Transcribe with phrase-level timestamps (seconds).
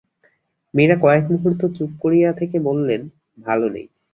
[0.73, 3.01] মীরা কয়েক মুহূর্ত চুপ করে থেকে বললেন,
[3.37, 3.87] ভালো নেই।